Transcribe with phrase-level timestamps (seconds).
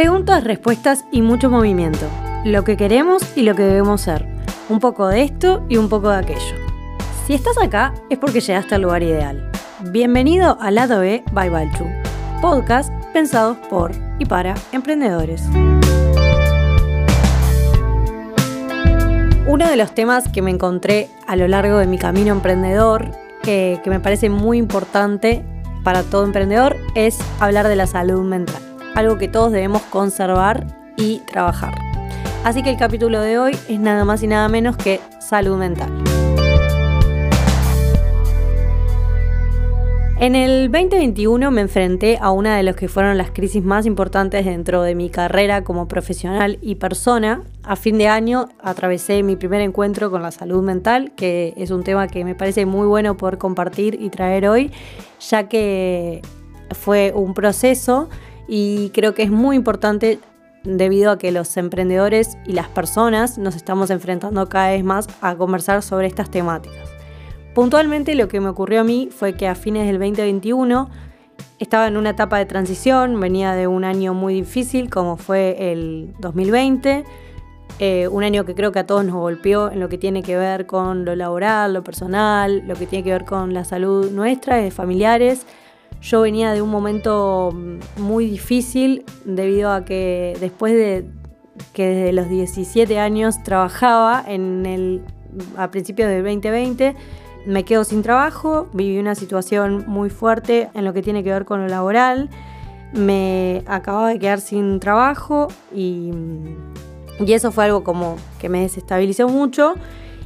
[0.00, 2.06] Preguntas, respuestas y mucho movimiento.
[2.46, 4.24] Lo que queremos y lo que debemos ser.
[4.70, 6.56] Un poco de esto y un poco de aquello.
[7.26, 9.52] Si estás acá es porque llegaste al lugar ideal.
[9.90, 11.84] Bienvenido al lado B by Balchu,
[12.40, 15.42] podcast pensados por y para emprendedores.
[19.46, 23.10] Uno de los temas que me encontré a lo largo de mi camino emprendedor,
[23.42, 25.44] que me parece muy importante
[25.84, 31.18] para todo emprendedor, es hablar de la salud mental algo que todos debemos conservar y
[31.20, 31.74] trabajar.
[32.44, 35.90] Así que el capítulo de hoy es nada más y nada menos que salud mental.
[40.20, 44.44] En el 2021 me enfrenté a una de las que fueron las crisis más importantes
[44.44, 47.42] dentro de mi carrera como profesional y persona.
[47.62, 51.84] A fin de año atravesé mi primer encuentro con la salud mental, que es un
[51.84, 54.70] tema que me parece muy bueno poder compartir y traer hoy,
[55.20, 56.20] ya que
[56.72, 58.10] fue un proceso
[58.52, 60.18] y creo que es muy importante
[60.64, 65.36] debido a que los emprendedores y las personas nos estamos enfrentando cada vez más a
[65.36, 66.90] conversar sobre estas temáticas.
[67.54, 70.90] Puntualmente lo que me ocurrió a mí fue que a fines del 2021
[71.60, 76.12] estaba en una etapa de transición, venía de un año muy difícil como fue el
[76.18, 77.04] 2020,
[77.78, 80.36] eh, un año que creo que a todos nos golpeó en lo que tiene que
[80.36, 84.56] ver con lo laboral, lo personal, lo que tiene que ver con la salud nuestra,
[84.56, 85.46] de familiares
[86.00, 87.52] yo venía de un momento
[87.96, 91.06] muy difícil debido a que después de
[91.74, 95.02] que desde los 17 años trabajaba en el,
[95.56, 96.96] a principios del 2020,
[97.46, 101.44] me quedo sin trabajo, viví una situación muy fuerte en lo que tiene que ver
[101.44, 102.30] con lo laboral,
[102.92, 106.10] me acababa de quedar sin trabajo y,
[107.18, 109.74] y eso fue algo como que me desestabilizó mucho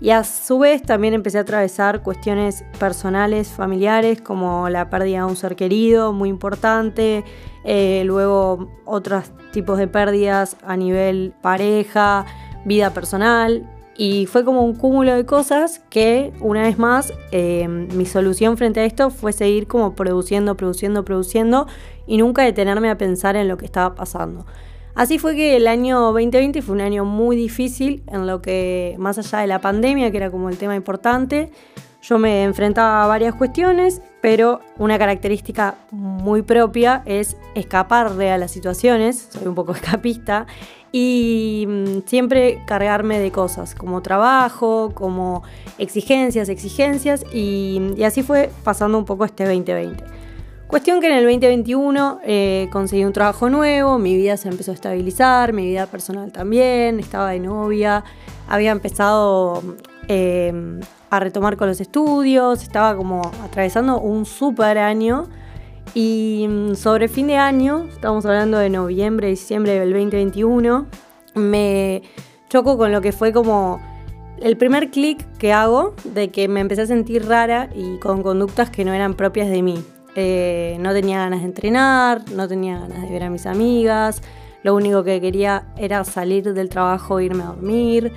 [0.00, 5.24] y a su vez también empecé a atravesar cuestiones personales, familiares, como la pérdida de
[5.24, 7.24] un ser querido, muy importante,
[7.64, 12.26] eh, luego otros tipos de pérdidas a nivel pareja,
[12.64, 13.68] vida personal.
[13.96, 18.78] Y fue como un cúmulo de cosas que, una vez más, eh, mi solución frente
[18.78, 21.66] a esto fue seguir como produciendo, produciendo, produciendo
[22.06, 24.46] y nunca detenerme a pensar en lo que estaba pasando.
[24.98, 29.16] Así fue que el año 2020 fue un año muy difícil en lo que, más
[29.16, 31.52] allá de la pandemia, que era como el tema importante,
[32.02, 38.50] yo me enfrentaba a varias cuestiones, pero una característica muy propia es escaparle a las
[38.50, 40.48] situaciones, soy un poco escapista,
[40.90, 45.44] y mm, siempre cargarme de cosas, como trabajo, como
[45.78, 50.17] exigencias, exigencias, y, y así fue pasando un poco este 2020.
[50.68, 54.74] Cuestión que en el 2021 eh, conseguí un trabajo nuevo, mi vida se empezó a
[54.74, 58.04] estabilizar, mi vida personal también, estaba de novia,
[58.46, 59.62] había empezado
[60.08, 60.52] eh,
[61.08, 65.24] a retomar con los estudios, estaba como atravesando un super año.
[65.94, 70.86] Y mm, sobre fin de año, estamos hablando de noviembre, diciembre del 2021,
[71.34, 72.02] me
[72.50, 73.80] choco con lo que fue como
[74.42, 78.68] el primer clic que hago de que me empecé a sentir rara y con conductas
[78.68, 79.82] que no eran propias de mí.
[80.20, 84.20] Eh, no tenía ganas de entrenar, no tenía ganas de ver a mis amigas,
[84.64, 88.12] lo único que quería era salir del trabajo e irme a dormir,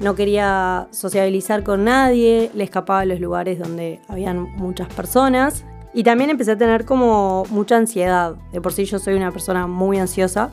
[0.00, 6.02] no quería sociabilizar con nadie, le escapaba a los lugares donde habían muchas personas y
[6.02, 8.36] también empecé a tener como mucha ansiedad.
[8.50, 10.50] De por sí yo soy una persona muy ansiosa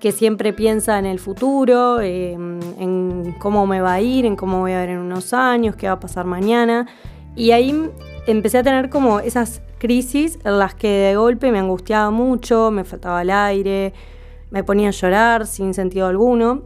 [0.00, 4.60] que siempre piensa en el futuro, em, en cómo me va a ir, en cómo
[4.60, 6.86] voy a ver en unos años, qué va a pasar mañana.
[7.36, 7.90] Y ahí
[8.26, 12.84] empecé a tener como esas crisis en las que de golpe me angustiaba mucho, me
[12.84, 13.92] faltaba el aire,
[14.50, 16.62] me ponía a llorar sin sentido alguno.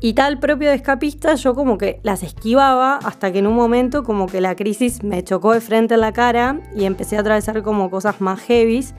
[0.00, 4.04] Y tal propio de escapista, yo como que las esquivaba hasta que en un momento
[4.04, 7.62] como que la crisis me chocó de frente en la cara y empecé a atravesar
[7.62, 8.94] como cosas más heavies.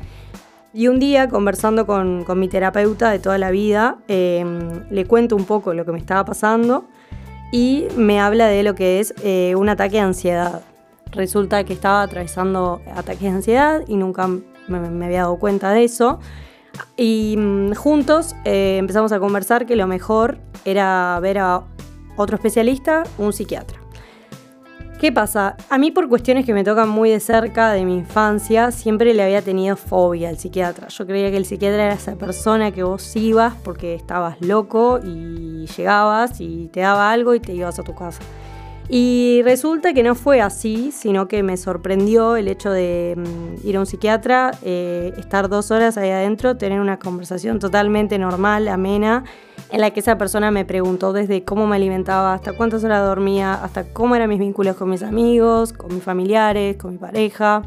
[0.73, 5.45] Y un día, conversando con, mi terapeuta de toda la vida, em, le cuento un
[5.45, 6.85] poco lo que me estaba pasando
[7.51, 10.63] y me habla de lo que es eh, un ataque de ansiedad
[11.15, 16.19] resulta que estaba atravesando ataques de ansiedad y nunca me, había dado cuenta de eso.
[16.97, 21.63] Y mm, juntos eh, empezamos a conversar que lo mejor era ver a
[22.17, 23.79] otro especialista, un psiquiatra.
[24.99, 25.57] ¿Qué pasa?
[25.69, 29.23] A mí por cuestiones que me tocan muy de cerca de mi infancia, siempre le
[29.23, 30.87] había tenido fobia al psiquiatra.
[30.87, 35.67] Yo creía que el psiquiatra era esa persona que vos ibas porque estabas loco y
[35.67, 38.21] llegabas y te daba algo y te ibas a tu casa.
[38.87, 43.77] Y resulta que no fue así, sino que me sorprendió el hecho de mm, ir
[43.77, 49.23] a un psiquiatra, eh, estar dos horas ahí adentro, tener una conversación totalmente normal, amena,
[49.71, 53.55] en la que esa persona me preguntó desde cómo me alimentaba, hasta cuántas horas dormía,
[53.55, 57.63] hasta cómo eran mis vínculos con mis amigos, con mis familiares, con mi pareja.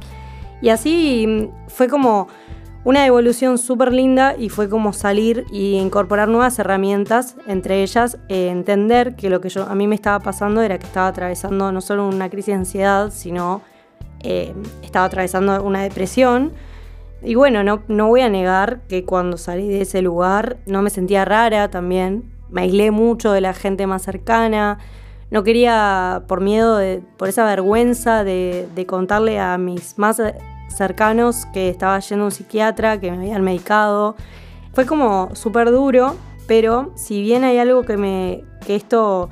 [0.63, 2.29] Y así mm, fue como
[2.85, 8.49] una evolución súper linda y fue como salir y incorporar nuevas herramientas, entre ellas eh,
[8.49, 11.81] entender que lo que yo, a mí me estaba pasando era que estaba atravesando no
[11.81, 13.63] solo una crisis de ansiedad, sino
[14.21, 16.53] eh, estaba atravesando una depresión.
[17.21, 20.91] Y bueno, no, no voy a negar que cuando salí de ese lugar no me
[20.91, 24.79] sentía rara también, me aislé mucho de la gente más cercana,
[25.31, 26.81] no quería, por miedo,
[27.17, 30.23] por esa vergüenza de, de contarle a mis más
[30.69, 34.17] cercanos que estaba yendo un psiquiatra, que me habían medicado.
[34.73, 36.17] Fue como súper duro,
[36.47, 39.29] pero si bien hay algo que, me, que esto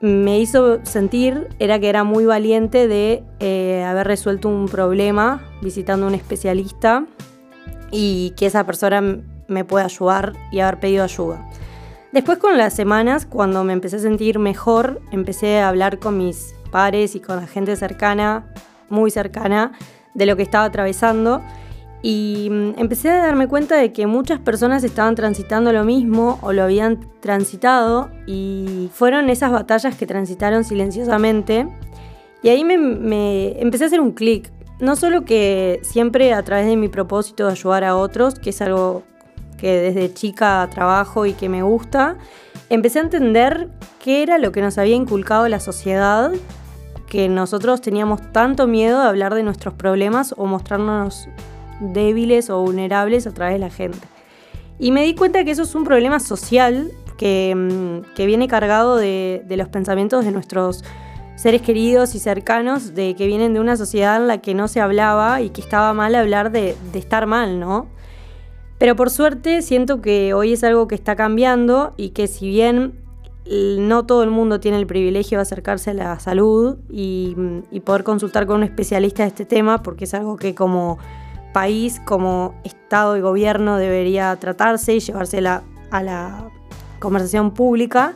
[0.00, 6.06] me hizo sentir, era que era muy valiente de eh, haber resuelto un problema visitando
[6.06, 7.06] un especialista
[7.92, 11.48] y que esa persona me pueda ayudar y haber pedido ayuda.
[12.12, 16.54] Después con las semanas, cuando me empecé a sentir mejor, empecé a hablar con mis
[16.70, 18.52] pares y con la gente cercana,
[18.88, 19.72] muy cercana,
[20.14, 21.42] de lo que estaba atravesando
[22.02, 26.52] y mm, empecé a darme cuenta de que muchas personas estaban transitando lo mismo o
[26.52, 31.68] lo habían transitado y fueron esas batallas que transitaron silenciosamente
[32.42, 34.50] y ahí me, empecé a hacer un clic.
[34.80, 38.60] No solo que siempre a través de mi propósito de ayudar a otros, que es
[38.60, 39.04] algo
[39.56, 42.16] que desde chica trabajo y que me gusta,
[42.68, 43.68] empecé a entender
[44.02, 46.32] qué era lo que nos había inculcado la sociedad
[47.12, 51.28] que nosotros teníamos tanto miedo de hablar de nuestros problemas o mostrarnos
[51.78, 53.98] débiles o vulnerables a través de la gente.
[54.78, 59.44] Y me di cuenta que eso es un problema social que, mm, viene cargado de,
[59.46, 60.84] los pensamientos de nuestros
[61.36, 64.80] seres queridos y cercanos, de que vienen de una sociedad en la que no se
[64.80, 67.88] hablaba y que estaba mal hablar de, de estar mal, ¿no?
[68.78, 73.01] Pero por suerte siento que hoy es algo que está cambiando y que si bien
[73.44, 77.34] no todo el mundo tiene el privilegio de acercarse a la salud y,
[77.84, 80.98] poder consultar con un especialista de este tema, porque es algo que como
[81.52, 86.50] país, como Estado y gobierno debería tratarse y llevarse a la
[87.00, 88.14] conversación pública.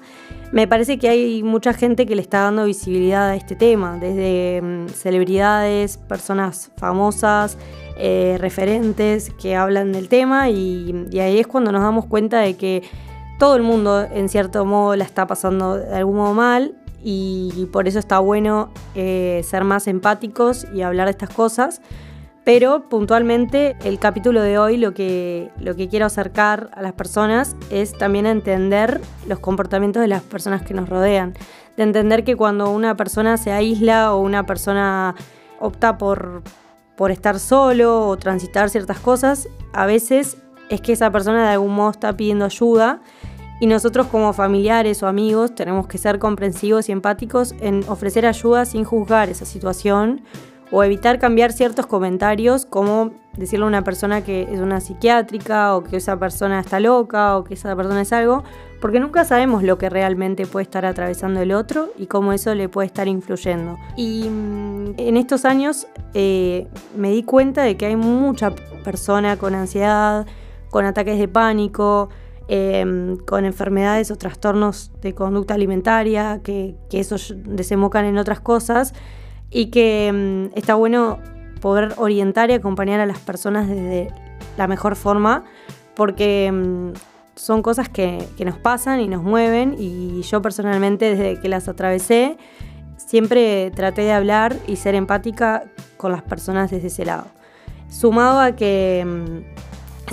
[0.53, 4.63] Me parece que hay mucha gente que le está dando visibilidad a este tema, desde
[4.63, 7.59] mm, celebridades, personas famosas,
[7.99, 12.85] eh, referentes que hablan del tema y ahí es cuando nos damos cuenta de que
[13.39, 17.87] todo el mundo en cierto modo la está pasando de algún modo mal y por
[17.87, 21.81] eso está bueno eh, ser más empáticos y hablar de estas cosas.
[22.47, 27.57] Pero puntualmente el capítulo de hoy lo que, lo que quiero acercar a las personas
[27.71, 31.35] es también entender los comportamientos de las personas que nos rodean.
[31.77, 35.17] De entender que cuando una persona se aísla o una persona
[35.59, 36.45] opta por,
[36.97, 40.37] por estar solo o transitar ciertas cosas, a veces
[40.71, 43.01] es que esa persona de algún modo está pidiendo ayuda
[43.61, 48.65] y nosotros como familiares o amigos tenemos que ser comprensivos y empáticos en ofrecer ayuda
[48.65, 50.23] sin juzgar esa situación
[50.71, 55.85] o evitar cambiar ciertos comentarios como decirle a una persona que es una psiquiátrica o
[55.85, 58.43] que esa persona está loca o que esa persona es algo,
[58.81, 62.69] porque nunca sabemos lo que realmente puede estar atravesando el otro y cómo eso le
[62.69, 63.77] puede estar influyendo.
[63.97, 66.67] Y mm, en estos años eh,
[66.97, 68.53] me di cuenta de que hay mucha
[68.85, 70.27] persona con ansiedad,
[70.77, 72.11] con ataques de pánico,
[72.49, 78.93] em, con enfermedades o trastornos de conducta alimentaria, que, que esos desembocan en otras cosas,
[79.51, 81.19] y que em, está bueno
[81.63, 84.09] poder orientar y acompañar a las personas desde
[84.59, 85.45] la mejor forma,
[85.95, 86.93] porque em,
[87.37, 92.37] son cosas que nos pasan y nos mueven, y yo personalmente desde que las atravesé,
[92.99, 95.65] siempre traté de hablar y ser empática
[95.97, 97.29] con las personas desde ese lado.
[97.89, 99.43] Sumado a que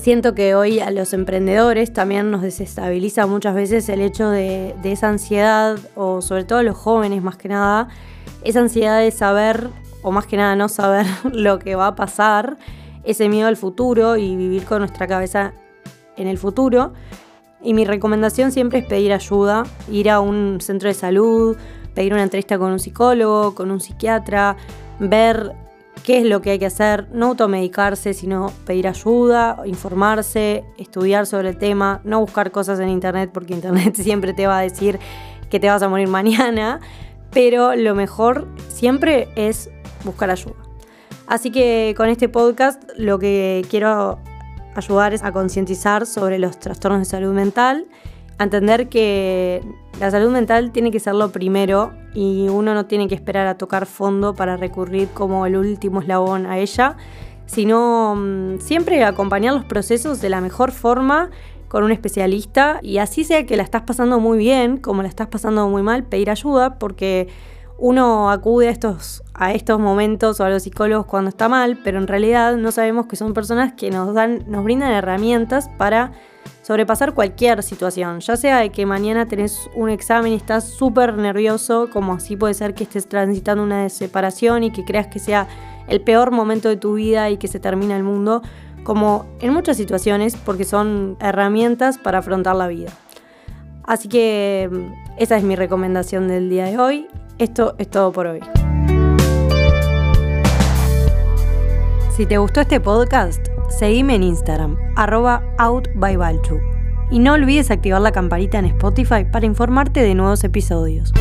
[0.03, 5.07] Siento que hoy a los emprendedores también nos desestabiliza muchas veces el hecho de, esa
[5.07, 7.87] ansiedad, o sobre todo a los jóvenes más que nada,
[8.43, 9.69] esa ansiedad de saber,
[10.01, 12.57] o más que nada no saber lo que va a pasar,
[13.05, 15.53] ese miedo al futuro y vivir con nuestra cabeza
[16.17, 16.91] en el futuro.
[17.61, 21.55] Y mi recomendación siempre es pedir ayuda, ir a un centro de salud,
[21.95, 24.57] pedir una entrevista con un psicólogo, con un psiquiatra,
[24.99, 25.53] ver
[26.03, 31.49] qué es lo que hay que hacer, no automedicarse, sino pedir ayuda, informarse, estudiar sobre
[31.49, 34.99] el tema, no buscar cosas en internet porque internet siempre te va a decir
[35.49, 36.79] que te vas a morir mañana,
[37.31, 39.69] pero lo mejor siempre es
[40.03, 40.55] buscar ayuda.
[41.25, 44.19] Así que con este podcast lo que quiero
[44.75, 47.85] ayudar es a concientizar sobre los trastornos de salud mental,
[48.43, 49.61] entender que
[49.99, 53.57] la salud mental tiene que ser lo primero y uno no tiene que esperar a
[53.57, 56.97] tocar fondo para recurrir como el último eslabón a ella,
[57.45, 61.29] sino mm, siempre acompañar los procesos de la mejor forma
[61.67, 65.27] con un especialista y así sea que la estás pasando muy bien como la estás
[65.27, 67.27] pasando muy mal, pedir ayuda porque
[67.79, 71.97] Uno acude a estos, a estos momentos o a los psicólogos cuando está mal, pero
[71.97, 76.11] en realidad no sabemos que son personas que nos dan, nos brindan herramientas para
[76.61, 81.89] sobrepasar cualquier situación, ya sea de que mañana tenés un examen y estás súper nervioso,
[81.91, 85.47] como así puede ser que estés transitando una separación y que creas que sea
[85.87, 88.41] el peor momento de tu vida y que se termina el mundo,
[88.83, 92.91] como en muchas situaciones, porque son herramientas para afrontar la vida.
[93.85, 97.07] Así que mm, esa es mi recomendación del día de hoy.
[97.37, 98.39] Esto es todo por hoy.
[102.15, 106.59] Si te gustó este podcast, seguime en Instagram, arroba outbybalchu.
[107.11, 111.13] Y no olvides activar la campanita en Spotify para informarte de nuevos episodios.